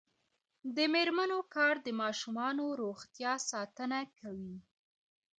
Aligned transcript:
د 0.75 0.77
میرمنو 0.93 1.39
کار 1.55 1.75
د 1.85 1.87
ماشومانو 2.01 2.65
روغتیا 2.81 3.33
ساتنه 3.51 3.99
کوي. 4.19 4.57